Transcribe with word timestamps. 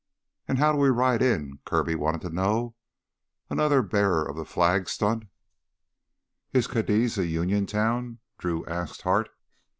"An' 0.47 0.55
how 0.55 0.71
do 0.71 0.79
we 0.79 0.89
ride 0.89 1.21
in?" 1.21 1.59
Kirby 1.63 1.93
wanted 1.93 2.21
to 2.21 2.31
know. 2.31 2.73
"Another 3.51 3.83
bearer 3.83 4.27
of 4.27 4.35
the 4.35 4.45
flag 4.45 4.89
stunt?" 4.89 5.25
"Is 6.53 6.65
Cadiz 6.65 7.19
a 7.19 7.27
Union 7.27 7.67
town?" 7.67 8.17
Drew 8.39 8.65
asked 8.65 9.03
Hart. 9.03 9.29